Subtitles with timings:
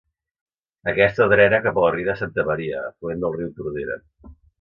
[0.91, 3.99] Aquesta drena cap a la riera de Santa Maria, afluent del riu Tordera.